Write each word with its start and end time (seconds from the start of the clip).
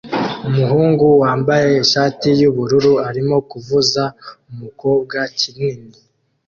Umuhungu 0.49 1.05
wambaye 1.21 1.69
ishati 1.83 2.27
yubururu 2.41 2.93
arimo 3.09 3.37
kuvuza 3.49 4.03
umukobwa 4.51 5.17
kinini 5.39 5.89